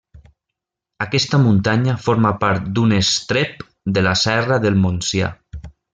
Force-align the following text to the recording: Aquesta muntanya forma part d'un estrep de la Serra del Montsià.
Aquesta 1.05 1.39
muntanya 1.43 1.95
forma 2.07 2.31
part 2.45 2.65
d'un 2.79 2.95
estrep 3.01 3.61
de 3.99 4.05
la 4.09 4.15
Serra 4.23 4.59
del 4.65 4.81
Montsià. 4.87 5.29